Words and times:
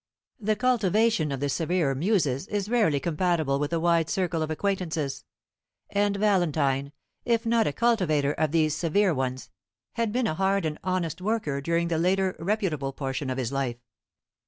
The 0.39 0.55
cultivation 0.55 1.31
of 1.31 1.41
the 1.41 1.47
severer 1.47 1.93
Muses 1.93 2.47
is 2.47 2.69
rarely 2.69 2.99
compatible 2.99 3.59
with 3.59 3.71
a 3.71 3.79
wide 3.79 4.09
circle 4.09 4.41
of 4.41 4.49
acquaintances; 4.49 5.25
and 5.91 6.17
Valentine, 6.17 6.91
if 7.23 7.45
not 7.45 7.67
a 7.67 7.71
cultivator 7.71 8.33
of 8.33 8.51
these 8.51 8.75
severe 8.75 9.13
ones, 9.13 9.51
had 9.91 10.11
been 10.11 10.25
a 10.25 10.33
hard 10.33 10.65
and 10.65 10.79
honest 10.83 11.21
worker 11.21 11.61
during 11.61 11.87
the 11.89 11.99
later 11.99 12.35
reputable 12.39 12.93
portion 12.93 13.29
of 13.29 13.37
his 13.37 13.51
life. 13.51 13.77